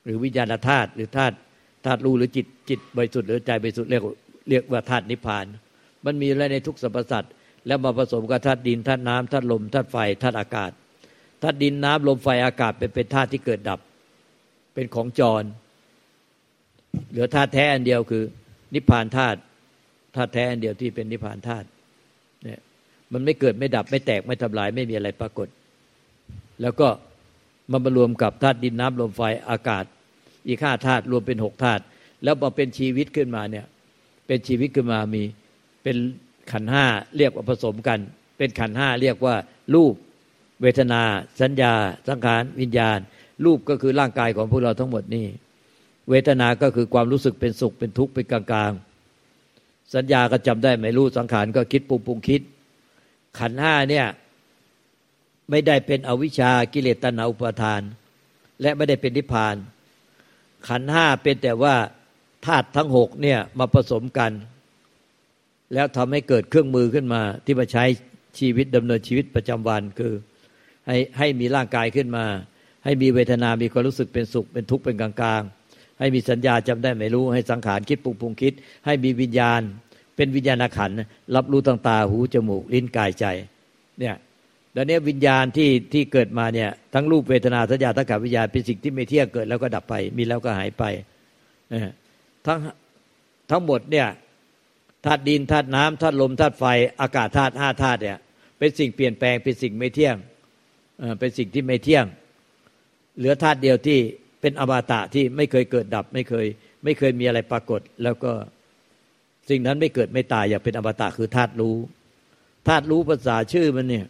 [0.04, 1.36] หรือวิญญาณธาตุหรือธาตุ
[1.84, 4.02] ธาตุรู้หรือจิตจิตบริสุทธิ์หรือใจบริสุทธิ์เรียก
[4.48, 5.44] เรียกว่าธาตุนิพพาน
[6.04, 7.32] มันมีอะไรในทุกสรรพสัตว์
[7.66, 10.70] แล้วมาผสมกับธาตุดินธาตุน้ำธาตุลมธาตุไฟธาตุอากาศ
[11.42, 13.80] ธาตุดินน้ำลมไฟอากาศเป็นเป็นธาตุที่เกิดดับ
[14.74, 15.44] เป็นของจร
[17.10, 18.24] เหลือธาตุแท้อันเดียวคือ
[18.74, 19.38] นิพพานธาตุ
[20.16, 21.66] ธาตุแท้อันเดียวที่เป็นนิพพานธาตุ
[22.44, 22.60] เนี่ย
[23.12, 25.48] มันไม่เกิดไม่ดับไม่แตกไม่ทำลายไม่มีอะไรปรากฏ
[26.62, 26.88] แล้วก็
[27.70, 29.84] มันมารวมกับธาตุดินน้ำลมไฟอากาศ
[30.48, 31.82] อีกห้าธาตุรวมเป็นหกธาตุ
[32.24, 33.66] แล้วพอเป็นชีวิตขึ้นมาเนี่ย
[34.26, 35.22] เป็นชีวิตขึ้นมามี
[35.82, 35.96] เป็น
[36.52, 36.84] ขันห้า
[37.16, 37.98] เรียกว่าผสมกัน
[38.38, 39.34] เป็นขันห้าเรียกว่า
[39.74, 39.94] รูป
[40.62, 41.02] เวทนา
[41.40, 41.72] สัญญา
[42.08, 42.98] สังขารวิญญาณ
[43.44, 45.26] รูปก็คือร่างกายของพวกเราทั้งหมดนี่
[46.10, 52.42] เวทนา ก็คือความรู้สึกเป็นสุขเป็นทุกข์เป็นกลางๆ สัญญาก็จำได้ไม่รู้สังขารก็คิดปรุงปรุงคิด
[53.38, 54.06] ขันห้าเนี่ย
[55.50, 57.82] ไม่ได้เป็นอวิชากิเลสตัณหาอุปาทาน
[58.62, 59.56] และไม่ได้เป็นนิพพาน
[60.68, 61.74] ขันห้าเป็นแต่ว่า
[62.46, 64.32] ธาตุทั้งหกเนี่ยมาผสมกัน
[65.74, 67.84] แล้วทำให้เกิดเครื่องมือขึ้นมา ที่มาใช้
[68.38, 70.12] ชีวิตดำเนินชีวิตประจำวันคือ
[70.86, 72.24] ให้ให้มีร่างกายขึ้นมา
[72.84, 78.52] ให้มีเวทนา มีความรู้สึกเป็นสุขเป็นทุกข์เป็นกลางๆ ให้มีสัญญาจำได้ไม่รู้ให้สังขารคิดปรุงปรุงคิด
[78.86, 79.60] ให้มีวิญญาณ
[80.16, 80.90] เป็นวิญญาณขัน
[81.34, 83.26] รับรู้ต่างตาหูจมูกลิ้นกายใจ
[83.98, 84.14] เนี่ย
[84.74, 90.84] แล้วนี้วิญญาณที่ที่เกิดมาเนี่ยทั้งรูปเวทนาสัญญาทั้งกับวิญญาณเป็นสิ่งที่ไม่เที่ยงเกิดแล้วก็ดับไป มีแล้วก็หายไป
[92.46, 92.58] ทั้ง
[93.50, 94.08] ทั้งหมดเนี่ย
[95.04, 96.64] ธาตุดินธาตุน้ำธาตุลมธาตุไฟ
[97.00, 98.18] อากาศธาตุห้าธาตุเนี่ย
[98.58, 100.16] เป็นสิ่งเปลี่ยนแปลงเป็นสิ่งไม่เที่ยง
[101.20, 102.04] เป็นสิ่งที่ไม่เที่ยง
[103.18, 103.98] เหลือธาตุเดียวที่
[104.40, 106.46] เป็นอมตะที่ไม่เคยเกิดดับ ไม่เคย
[106.84, 108.32] ไม่เคยมีอะไรปรากฏ แล้วก็
[109.48, 111.76] สิ่งนั้นไม่เกิดไม่ตายอย่างเป็นอมตะคือธาตุรู้
[112.68, 114.06] ธาตุรู้ภาษาชื่อมันเนี่ย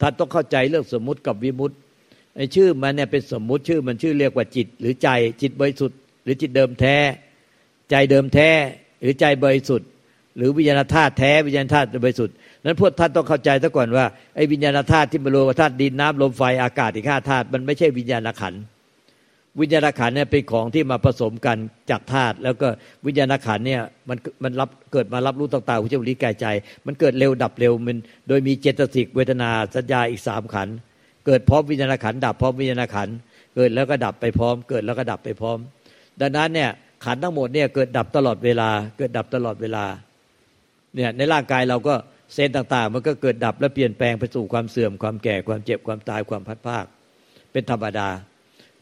[0.00, 1.74] ท่านต้องเข้าใจเรื่องสมมุติกับวิมุติ
[2.36, 5.08] ไอ้ชื่อมันเนี่ยเป็นสมมุติชื่อมันชื่อเรียกว่าจิต หรือใจ
[5.42, 6.96] จิตบริสุทธิ์หรือจิตเดิมแท้
[7.90, 8.50] ใจเดิมแท้
[9.00, 9.88] หรือใจบริสุทธิ์
[10.36, 18.54] หรือวิญญาณธาตุแท้วิญญาณธาตุบริสุทธิ์นั้นพวกท่านต้องเข้าใจซะก่อนว่าไอ้วิญญาณธาตุที่มารวมธาตุดินน้ำลมไฟอากาศอีกห้าธาตุมันไม่ใช่วิญญาณขัน
[19.60, 21.56] วิญญาณขันเนี่ยเป็นของที่มาผสมกัน
[21.90, 22.68] จากธาตุแล้วก็
[23.06, 26.46] วิญญาณขันเนี่ยมันมันรับเกิดมารับรู้ต่างๆหูจมูกลิ้นกายใจ
[26.86, 27.96] มันเกิดเร็วดับเร็วมัน
[28.28, 30.68] โดยมีเจตสิกเวทนาสัญญาอีกสามขัน
[31.26, 33.08] เกิดพร้อมวิญญาณขันดับพร้อมวิญญาณขัน
[33.56, 35.58] เกิดแล้วก็ดับไปพร้อม เกิดแล้วก็ดับไปพร้อม
[36.20, 36.70] ดังนั้นเนี่ย
[37.04, 39.84] ขันทั้งหมดเนี่ยเกิดดับตลอดเวลา เกิดดับตลอดเวลา
[40.94, 41.94] เนี่ยในร่างกายเราก็
[42.34, 46.84] เซนต่างๆ มันก็เกิดดับและเปลี่ยนแปลงไปสู่ความเสื่อมความแก่ความเจ็บความตายความพัดภาค
[47.52, 48.08] เป็นธรรมดา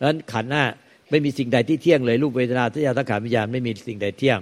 [0.03, 0.65] ดังนั้นขันหน้า
[1.11, 4.39] ไม่มีสิ่งใดที่เที่ยงเลยรูปเวทนาทัศยาสังขารวิญญาณไม่มีสิ่งใดเที่ยง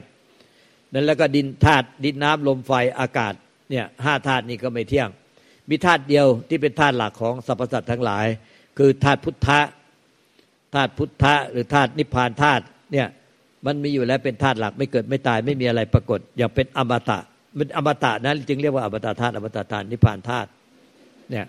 [0.93, 3.35] นั้นแล้วก็ดินธาตุดินน้ำลมไฟอากาศ
[3.71, 5.09] เนี่ยห้าธาตุนี้ก็ไม่เที่ยง
[5.71, 8.27] มีธาตุเดียวที่เป็นธาตุหลักของสรรพสัตว์ทั้งหลาย
[8.79, 9.61] คือธาตุพุทธะ
[10.75, 13.07] ธาตุพุทธะหรือธาตุนิพพานธาตุเนี่ย
[13.67, 17.19] มันมีอยู่แล้วเป็นธาตุหลักไม่เกิดไม่ตายไม่มีอะไรปรากฏอย่างเป็นอมตะ
[17.59, 20.49] มันอมตะนั้นจึงเรียกว่าอมตะธาตุอมตะธาตุนิพพานธาตุ
[21.31, 21.47] เนี่ย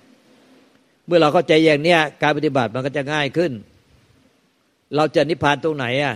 [1.05, 3.51] เมื่อเราเข้าใจอย่างเนี้ยการปฏิบัติมันก็จะง่ายขึ้น
[4.95, 6.15] เราจะนิพพานตรงไหนอะ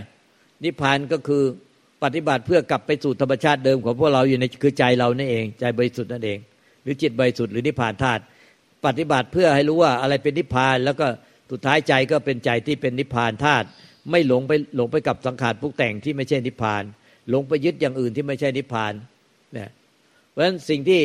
[0.63, 1.43] นิพพานก็คือ
[2.03, 6.39] ปฏิบัติเพื่อกลับไปสู่ธรรมชาติเดิมของพวกเราอยู่ในคือใจเรานั่นเอง ใจบริสุทธิ์นั่นเอง
[6.83, 8.21] หรือจิตบริสุทธิ์หรือนิพพานธาตุ
[8.85, 11.07] ปฏิบัติเพื่อให้รู้ว่าอะไรเป็นนิพพาน แล้วก็
[11.51, 13.65] สุดท้ายใจก็เป็นใจที่เป็นนิพพานธาตุ
[14.11, 16.83] ไม่หลงไปหลงไปกับสังขารพุกแต่งที่ไม่ใช่นิพพาน
[17.29, 18.93] หลงไปยึดอย่างอื่นที่ไม่ใช่นิพพาน
[19.53, 19.69] เนี่ย
[20.31, 21.01] เพราะฉะนั้นสิ่งที่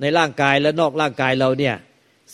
[0.00, 1.74] ในร่างกายและนอกร่างกายเราเนี่ย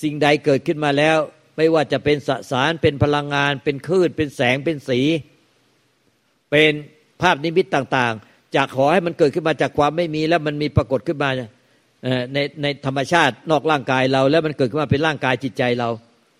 [0.03, 1.19] สิ่งใดเกิดขึ้นมาแล้ว
[1.59, 5.01] ไม่ว่าจะเป็นสสารเป็นพลังงาน เป็นคลื่นเป็นแสงเป็นสี
[6.51, 6.73] เป็น
[7.23, 11.31] ภาพนิมิตต่าง ๆ จากขอให้มันเกิดขึ้นมาจากความไม่มีแล้วมันมีปรากฏขึ้นมา
[12.35, 15.89] ในในธรรมชาตินอกร่างกายเรา แล้วมันเกิดขึ้นมาเป็นร่างกายจิตใจเรา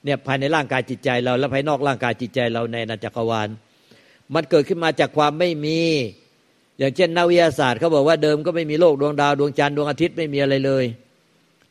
[0.05, 3.49] เนี่ยภายในร่างกายจิตใจเรา และภายนอกร่างกายจิตใจเราในนาจักรวาล
[4.35, 5.81] มันเกิดขึ้นมาจากความไม่มี
[6.79, 10.85] อย่างเช่นนักวิทยาศาสตร์เขาบอกว่าเดิมก็ไม่มีโลกดวงดาวดวงจันทร์ดวงอาทิตย์ไม่มีอะไรเลย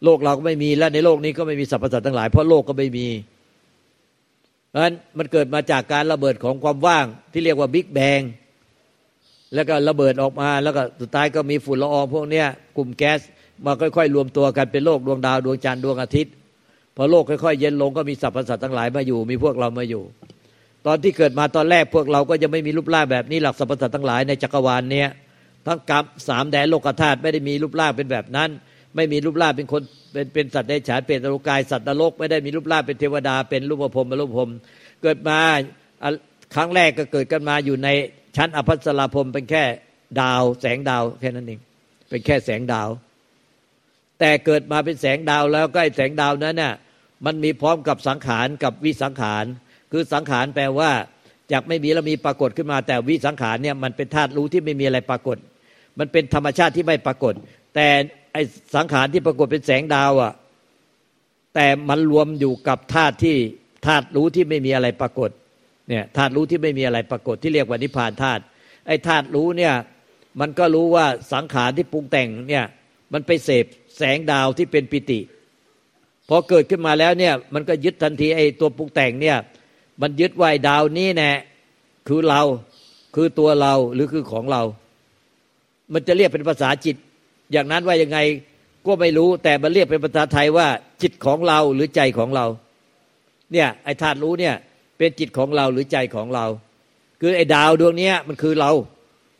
[0.03, 3.07] โลกเราก็ไม่มีและในโลกนี้ก็ไม่มีสรรพสัตว์ทั้งหลายเพราะโลกก็ไม่มี
[4.77, 8.21] ราะฉะนั้นมันเกิดมาจากการระเบิดของความว่างที่เรียกว่าบิ๊กแบง
[9.53, 13.19] แล้วก็ระเบิดออกมาแล้วก็สุดท้ายก็มีฝุ่นละอองพวกเนี้ยกลุ่มแก๊ส
[13.65, 16.33] มาค่อยๆ รวมตัวกันเป็นโลกดวงดาวดวงจันทร์ดวงอาทิตย์
[16.95, 20.03] พอโลกค่อยๆ เย็นลงก็มีสรรพสัตว์ทั้งหลายมาอยู่มีพวกเรามาอยู่
[20.85, 25.09] ตอนที่เกิดมาตอนแรกพวกเราก็จะไม่มีรูปร่างแบบนี้หลักสรรพสัตว์ทั้งหลายในจักรวาลเนี้ย
[25.65, 28.49] ทั้งกับสามแดนโลกธาตุไม่ได้มีรูปร่างเป็นแบบนั้น
[28.95, 29.81] ไม่มีรูปร่างเป็นคน
[30.13, 34.49] เป็นเป็นสัตว์ในฉานเป็นโลกายสัตว์นรกไม่ได้มีรูปร่างเป็นเทวดาเป็นรูปภพมรูปภพ
[35.01, 35.39] เกิดมา
[36.55, 37.89] ครั้งแรกก็เกิดกันมาอยู่ใน
[38.35, 39.63] ชั้นอภัสราพรมเป็นแค่
[40.21, 41.59] ดาว แสงดาวแค่นั้นเอง
[42.09, 42.89] เป็นแค่แสงดาว
[44.19, 46.73] แต่เกิดมาเป็นแสงดาวแล้วก็ไอ้แสงดาวนั้นน่ะ
[47.25, 49.45] มันมีพร้อมกับสังขารกับวิสังขาร
[49.91, 50.91] คือสังขารแปลว่า
[51.51, 55.37] จากไม่มีแล้วมีปรากฏขึ้นมา แต่วิสังขารเนี่ยมันเป็นธาตุรู้ที่ไม่มีอะไรปรากฏ
[55.99, 57.33] มันเป็นธรรมชาติที่ไม่ปรากฏ
[57.75, 57.87] แต่
[58.37, 58.39] อ
[58.75, 60.33] สังขารที่ปรากฏเป็นแสงดาวอะ
[61.55, 63.37] แต่มันรวมอยู่กับธาตุที่
[63.85, 65.29] ธาตุรู้ที่ไม่มีอะไรปรากฏ
[65.89, 68.41] เนี่ยธาตุรู้ที่ไม่มีอะไรปรากฏที่เรียกว่านิพพานธาตุ
[68.87, 69.73] ไอ้ธาตุรู้เนี่ย
[70.39, 72.65] มันก็รู้ว่าสังขารที่ปรุงแต่งเนี่ย
[73.13, 73.65] มันไปเสพ
[73.97, 75.19] แสงดาวที่เป็นปิติ
[76.29, 79.37] พอเกิดขึ้นมาแล้วเนี่ยมันก็ยึดทันทีไอ้ตัวปรุงแต่งเนี่ย
[80.01, 81.31] มันยึดไว้ดาวนี้แน่
[82.07, 82.41] คือเรา
[83.15, 84.63] คือตัวเราหรือคือของเรา
[85.93, 86.95] มันจะเรียกเป็นภาษาจิต
[87.51, 88.19] อย่างนั้นว่ายังไง
[88.85, 90.67] ก็ไม่รู้ แต่มันเรียกเป็นภาษาไทยว่า
[91.01, 92.45] จิตของเราหรือใจของเรา
[93.53, 94.55] เนี่ยไอ้ธาตุรู้เนี่ย
[94.97, 96.45] เป็นจิตของเราหรือใจของเรา
[97.21, 98.71] คือไอ้ดาวดวงนี้มันคือเรา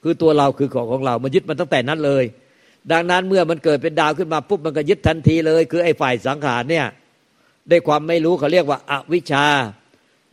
[0.04, 2.24] คือตัวเราคือของของเรา มันยึดมันตั้งแต่นั้นเลย
[2.92, 6.86] ดังนั้นเมื่อมันเกิดเป็นดาวขึ้นมาปุ๊บมันก็ยึดทันทีเลย คือไอ้ฝ่ายสังขารเนี่ย
[7.70, 9.46] ได้ความไม่รู้เขาเรียกว่าอาวิชา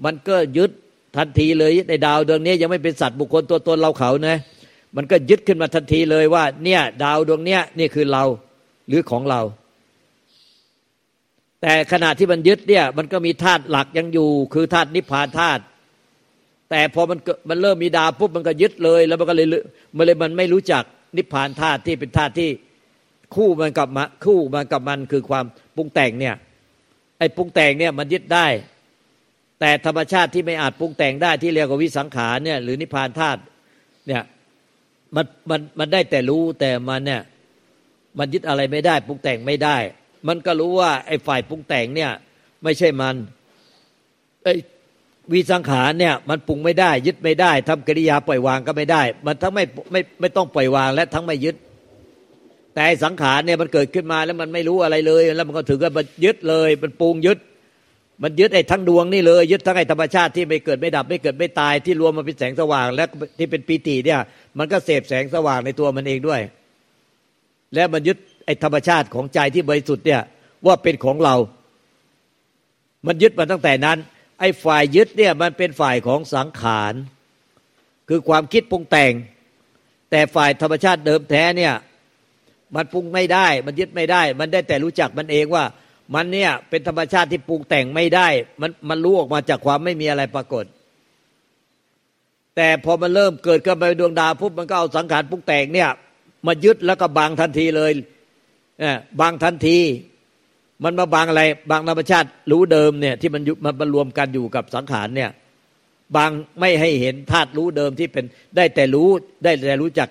[0.05, 0.71] มันก็ยึด
[1.17, 4.37] ทันทีเลยในดาวดวงนี้ยังไม่เป็นสัตว์บุคคลตัวตนเราเขานะ
[4.97, 8.25] มันก็ยึดขึ้นมาทันทีเลยว่า เนี่ย ดาวดวงเนี้ยนี่คือเรา
[8.89, 9.41] หรือของเรา
[11.63, 15.63] แต่ขณะที่มันยึดเนี่ย มันก็มีธาตุหลักยังอยู่ คือธาตุนิพพานธาตุ
[16.71, 19.47] แต่พอมันมันเริ่มมีดาวปุ๊บมันก็ยึดเลย แล้วมันก็เลย
[19.97, 20.85] มันเลยมันไม่รู้จัก
[21.17, 22.51] นิพพานธาตุที่เป็นธาตุที่
[23.35, 25.45] คู่มันกับมาคู่มันกับมันคือความ
[25.77, 26.35] ปรุงแต่งเนี่ย
[27.19, 28.47] ไอ้ปรุงแต่งเนี่ยมันยึดได้
[29.61, 33.41] แต่ธรรมชาติที่ไม่อาจปรุงแต่งได้ที่เรียกว่าวิสังขารเนี่ยหรือนิพพานธาตุ
[34.07, 34.23] เนี่ย
[35.17, 37.23] มันมันมันได้แต่รู้แต่มันเนี่ย
[38.19, 39.77] มันยึดอะไรไม่ได้ปรุงแต่งไม่ได้
[40.29, 42.11] มันก็รู้ว่าไอ้ฝ่ายปรุงแต่งเนี่ย
[42.65, 43.17] ไม่ใช่มัน
[44.43, 44.55] ไอ้
[45.33, 51.57] วิสังขารเนี่ย มันปรุงไม่ได้ ยึดไม่ได้ทำกิริยาปล่อยวางก็ไม่ได้ มันทั้งไม่ไม่ไม่ต้องปล่อยวางและทั้งไม่ยึด
[52.75, 57.39] แต่สังขารเนี่ยมันเกิดขึ้นมาแล้วมันไม่รู้อะไรเลย แล้วมันก็ถือว่ามันยึดเลย มันปรุงยึด
[58.23, 63.05] มันยึดไอ้ทั้งดวงนี่เลยยึดทั้งไอ้ธรรมชาติที่ไม่เกิดไม่ดับไม่เกิดไม่ตายที่รวมมาเป็นแสงสว่าง และ
[63.39, 64.21] ที่เป็นปีติเนี่ย
[64.59, 66.41] มันก็เสพแสงสว่างในตัวมันเองด้วย
[67.75, 70.23] และมันยึดไอ้ธรรมชาติของใจที่บริสุทธิ์เนี่ย
[70.67, 71.35] ว่าเป็นของเรา
[73.07, 73.99] มันยึดมาตั้งแต่นั้น
[74.41, 76.95] ไอ้ฝ่ายยึดเนี่ยมันเป็นฝ่ายของสังขาร
[78.09, 79.13] คือความคิดปรุงแต่ง
[80.11, 81.75] แต่ฝ่ายธรรมชาติเดิมแท้เนี่ย
[82.75, 85.65] มันปรุงไม่ได้ มันยึดไม่ได้ มันได้แต่รู้จักมันเองว่า
[86.15, 88.29] มันเนี่ยเป็นธรรมชาติที่ปรุงแต่งไม่ได้
[88.61, 90.65] มันมันรู้ออกมาจากความไม่มีอะไรปรากฏ
[92.57, 95.91] แต่พอมันเริ่มเกิดขึ้นไปดวงดาวปุ๊บมันก็เอาสังขารปรุงแต่งเนี่ย
[96.47, 97.93] มายึดแล้วก็บางทันทีเลย
[98.81, 99.79] เนี่ยบางทันที
[100.85, 103.43] มันมาบางอะไร บางธรรมชาติรู้เดิมเนี่ยที่มัน
[103.81, 105.31] มันรวมกันอยู่กับสังขารเนี่ย
[106.17, 108.25] บางไม่ให้เห็นธาตุรู้เดิมที่เป็น
[108.57, 109.09] ได้แต่รู้
[109.45, 110.09] ได้แต่รู้จัก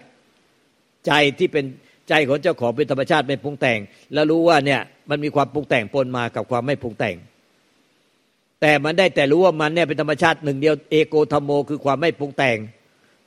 [1.05, 1.65] ใจที่เป็น
[2.09, 3.79] ใจของเจ้าของเป็นธรรมชาติไม่ปรุงแต่ง
[4.13, 7.15] แล้วรู้ว่าเนี่ยมันมีความปรุงแต่งปนมากับความไม่ปรุงแต่ง
[8.61, 12.57] แต่มันได้แต่รู้ว่ามันเนี่ยเป็นธรรมชาติหนึ่งเดียวเอโกธรรมโมคือความไม่ปรุงแต่ง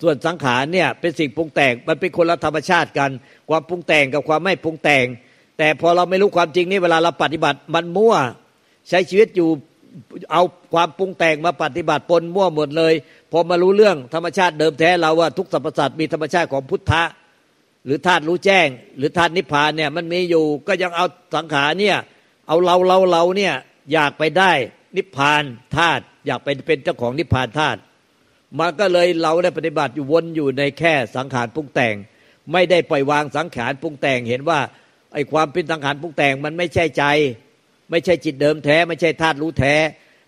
[0.03, 3.11] ส่วนสังขารเนี่ยเป็นสิ่งปรุงแต่งมันเป็นคนละธรรมชาติกัน
[3.51, 5.07] ความปรุงแต่งกับความไม่ปรุงแต่ง
[5.59, 8.15] แต่พอเราไม่รู้ความจริงนี่เวลาเราปฏิบัติมันมั่ว
[8.89, 9.49] ใช้ชีวิตอยู่
[10.33, 10.43] เอา
[10.75, 12.95] ความปรุงแต่งมาปฏิบัติปนมั่วหมดเลย
[13.33, 17.03] พอมารู้เรื่องธรรมชาติเดิมแท้เราว่าทุกสรรพสัตว์มีธรรมชาติของพุทธะ
[17.87, 18.68] หรือธาตุรู้แจ้ง
[18.99, 21.99] หรือธาตุนิพพานเนี่ยมันมีอยู่ก็ยังเอาสังขารเนี่ย
[22.46, 23.55] เอาเราเราเราเนี่ย
[23.92, 24.53] อยากไปได้
[24.96, 25.42] นิพพาน
[25.77, 27.79] ธาตุอยากไปเป็นเจ้าของนิพพานธาตุ
[28.59, 31.94] มันก็เลยเราได้ปฏิบัติอยู่วนอยู่ในแค่สังขารปรุงแต่ง
[32.53, 34.61] ไม่ได้ปล่อยวางสังขารปรุงแต่งเห็นว่า
[35.12, 37.05] ไอ้ความเป็นสังขารปรุงแต่งมันไม่ใช่ใจ
[37.90, 39.75] ไม่ใช่จิตเดิมแท้ ไม่ใช่ธาตุรู้แท้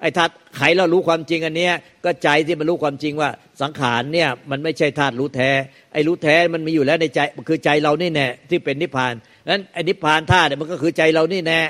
[0.01, 3.31] ไอ้ธาตุไขเรารู้ความจริงอันเนี้ยก็ใจที่มันรู้ความจริงว่า
[3.63, 5.51] สังขารเนี่ยมันไม่ใช่ธาตุรู้แท้
[5.93, 9.13] ไอ้รู้แท้มันมีอยู่แล้วในใจคือใจเรานี่แน่ที่เป็นนิพพาน
[9.51, 11.61] นั้นไอ้นิพพานธาตุเนี่ยมันก็คือใจเรานี่แน่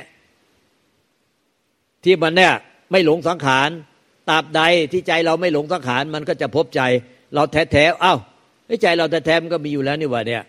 [2.04, 2.54] ที่มันเนี่ย
[2.92, 3.70] ไม่หลงสังขาร
[4.28, 4.62] ตราบใด
[4.92, 6.82] ที่ใจเราไม่หลงสังขารมันก็จะพบใจ
[7.34, 8.14] เราแท้แท้เอ้า
[8.82, 10.42] ใจเราแท้แท้มันก็มีอยู่แล้วนี่ว่าเนี่ย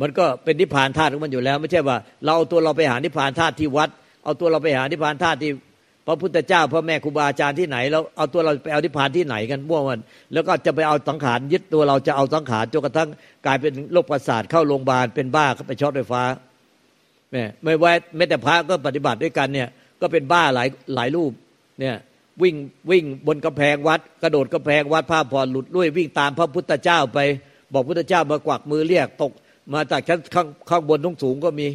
[0.00, 3.90] มันก็เป็นนิพพานธาตุของมันอยู่แล้ว ไม่ใช่ว่า เราเอาตัวเราไปหานิพพานธาตุที่วัด
[4.24, 5.50] เอาตัวเราไปหานิพพานธาตุที่
[6.08, 10.00] พระพุทธเจ้าพ่อแม่ครูบาอาจารย์ที่ไหนเราเอาตัวเราไปเอานิพพานที่ไหนกันมั่วมัน
[10.32, 13.08] แล้วก็จะไปเอาสังขารยึดตัวเราจะเอาสังขารจนกระทั่ง
[13.46, 16.22] กลายเป็นโรคประสาทเข้าโรงพยาบาลเป็นบ้าไปช็อตไฟฟ้า
[17.30, 19.68] แม่ไม่ไว้แม้แต่พระก็ปฏิบัติด้วยกันเนี่ย
[20.00, 21.32] ก็เป็นบ้าหลายหลายรูป
[21.80, 21.96] เนี่ย
[22.42, 22.54] วิ่ง
[22.90, 27.18] วิ่งบนกำแพงวัด กระโดดกำแพงวัดผ้าผ่อนหลุดลุยวิ่งตามพระพุทธเจ้าไป
[27.72, 29.32] บอกพุทธเจ้ามากวักมือเรียกตก
[29.74, 31.68] มาจากชั้นข้างข้างบนทุ่งสูงก็มี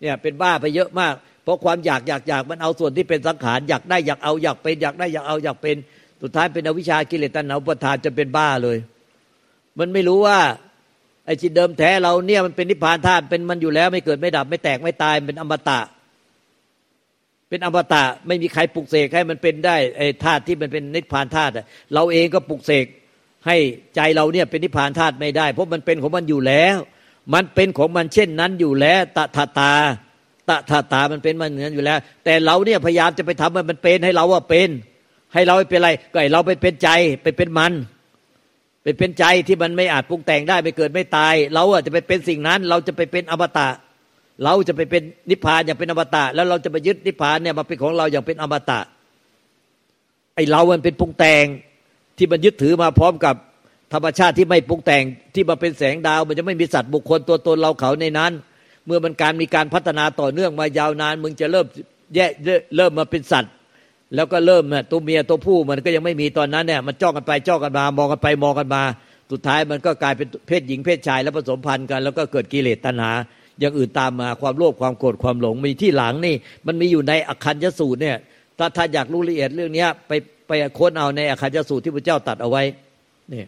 [0.00, 1.14] เนี่ยเป็นบ้าไปเยอะมาก
[1.46, 5.76] เพราะความอยากอยากอยากมันเอาส่วนที่เป็นสังขารอยากได้อยากเอาอยากเป็น อยากได้อยากเอาอยากเป็น
[6.22, 8.78] สุดท้ายเป็นอวิชากิเลสตัณหาอุปทานจะเป็นบ้าเลย
[9.78, 10.38] มันไม่รู้ว่า
[11.26, 15.80] ไอ้จิตเดิมแท้เราเนี่ยมันเป็นนิพพานธาตุเป็นมันอยู่แล้วไม่เกิดไม่ดับไม่แตกไม่ตายเป็นอมตะ
[17.48, 21.52] เป็นอมตะไม่มีใครปลุกเสกให้มันเป็นได้ไอ้ธาตุที่มันเป็นนิพพานธาตุ
[21.94, 22.86] เราเองก็ปลุกเสก
[23.46, 23.56] ให้
[23.96, 26.76] ใจเราเนี่ยเป็นนิพพานธาตุไม่ได้ เพราะมันเป็นของมันอยู่แล้ว
[27.34, 29.72] มันเป็นของมันเช่นนั้นอยู่แล้วตถาตาตา
[30.48, 34.68] ตาตาตามันเป็นมันเหมือนอยู่แล้ว แต่เราเนี่ยพยายามจะไปทำมันมันเป็นให้เราว่าเป็น
[35.34, 36.88] ให้เราเป็นอะไรก็ให้เราไปเป็นใจ
[37.22, 37.72] ไปเป็นมัน
[38.82, 43.68] ไปเป็นใจที่มันไม่อาจปรุงแต่งได้ไม่เกิดไม่ตาย เราอะจะไปเป็นสิ่งนั้น เราจะไปเป็นอมตะ
[44.44, 48.80] เราจะไปเป็นนิพพานอย่างเป็นอมตะ แล้วเราจะไปยึดนิพพานเนี่ยมาเป็นของเราอย่างเป็นอมตะ
[50.34, 51.44] ไอเรา มันเป็นปรุงแต่ง
[52.16, 53.34] ที่มันยึดถือมาพร้อมกับ
[53.92, 55.02] ธรรมชาติที่ไม่ปรุงแต่ง
[55.34, 58.32] ที่มาเป็นแสงดาว มันจะไม่มีสัตว์บุคคลตัวตนเราเขาในนั้น
[58.86, 61.66] เมื่อมันการมีการพัฒนาต่อเนื่องมายาวนาน มึงจะเริ่ม
[62.14, 62.26] แย่
[62.76, 63.52] เริ่มมาเป็นสัตว์
[64.14, 68.82] แล้วก็เริ่มตัวเมียตัวผู้มันก็ยังไม่มีตอนนั้นเนี่ยมันจ้องกันไปจ้องกันมามองกันไปมองกันมา
[69.32, 73.12] สุดท้ายมันก็กลายเป็นเพศหญิงเพศชายแล้วผสมพันธุ์กัน แล้วก็เกิดกิเลสตัณหา
[73.60, 76.34] อย่างอื่นตามมาความโลภความโกรธความหลงมีที่หลังนี่
[76.66, 78.16] มันมีอยู่ในอคัญญสูตรเนี่ย
[78.58, 80.12] ถ้าถ้าอยากรู้ละเอียดเรื่องนี้ไป
[80.48, 82.62] ไปค้นเอาในอคัญญสูตรที่พระเจ้าตัดเอาไว้
[83.32, 83.44] นี่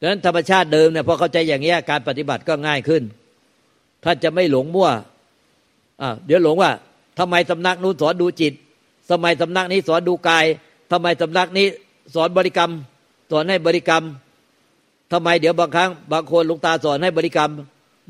[0.00, 3.02] ดังนั้นธรรมชาติเดิมเนี่ยพอเข้าใจอย่างนี้การปฏิบัติก็ง่ายขึ้น
[4.04, 4.88] ถ้าจะไม่หลงมั่ว
[6.00, 6.70] อ่าเดี๋ยวหลงว่า
[7.18, 8.52] ทำไมสำนักนู้นสอนดูจิต
[9.10, 10.44] ทำไมสำนักนี้สอนดูกาย
[10.90, 11.66] ทำไมสำนักนี้
[12.14, 12.70] สอนบริกรรม
[13.30, 14.04] สอนให้บริกรรม
[15.12, 17.50] ทำไมเดี๋ยวบางครั้ง บางคนลุงตาสอนให้บริกรรม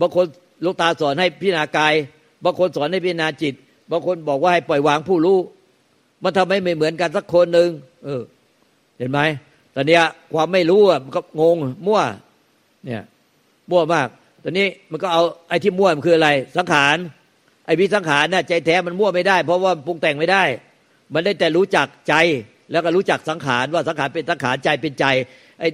[0.00, 0.26] บางคน
[0.64, 1.94] ลุงตาสอนให้พิจารณากาย
[2.44, 3.54] บางคนสอนให้พิจารณาจิต
[3.90, 5.38] บางคนบอกว่าให้ปล่อยวางผู้รู้
[6.22, 7.68] มันทำไมไม่เหมือนกันสักคนหนึ่ง
[8.04, 8.22] เออ
[8.98, 9.20] เห็นไหม
[9.74, 9.98] ตอนนี้
[10.32, 12.00] ความไม่รู้อะมันก็งงมั่ว
[12.84, 13.02] เนี่ย
[13.70, 14.08] มั่วมาก
[14.42, 16.96] ตอนนี้มันก็เอาไอ้ที่มั่วมันคืออะไร สังขาร
[17.66, 20.42] ไอ้วิสังขารน่ะใจแท้มันมั่วไม่ได้ เพราะว่าปรุงแต่งไม่ได้
[21.14, 22.14] มันได้แต่รู้จักใจ
[22.70, 25.04] แล้วก็รู้จักสังขารว่าสังขารเป็นสังขารใจเป็นใจ
[25.60, 25.68] ไอ้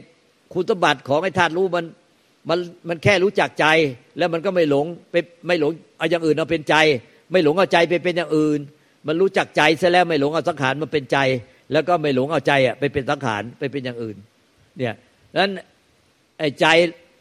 [0.52, 1.84] คุณสมบัติของไอ้ธาตุรู้มัน
[2.48, 3.66] มันมันแค่รู้จักใจ
[4.18, 5.14] แล้วมันก็ไม่หลงไป
[5.46, 6.74] ไม่หลงเอาอย่างอื่นเอาเป็นใจ
[7.32, 8.60] ไม่หลงเอาใจไปเป็นอย่างอื่น
[9.06, 11.18] มันรู้จักใจซะแล้วไม่หลงเอาสังขารมาเป็นใจ
[11.72, 14.16] แล้วก็ไม่หลงเอาใจอะไปเป็นสังขารไปเป็นอย่างอื่น
[14.78, 14.94] เนี่ย
[15.38, 15.50] นั้น
[16.38, 16.66] ไอ้ใจ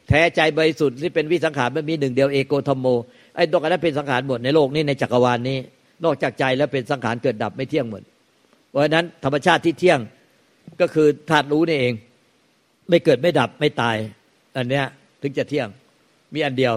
[0.10, 2.88] แท้ใจบริสุทธิ์ที่เป็นวิสังขารมันมีหนึ่งเดียวเอโกธรรมโม
[3.36, 5.58] ไอ้ตรงนั้นเป็นสังขารหมดในโลกนี้ในจักรวาลนี้
[6.04, 8.02] นอกจากใจแล้วเป็นสังขารเกิดดับไม่เที่ยงหมด
[8.70, 10.00] เพราะฉะนั้นธรรมชาติที่เที่ยง
[10.82, 11.94] ก็คือธาตุรู้นี่เอง
[12.90, 13.96] ไม่เกิดไม่ดับไม่ตาย
[14.58, 14.86] อันเนี้ย
[15.22, 15.68] ถึงจะเที่ยง
[16.34, 16.74] มีอันเดียว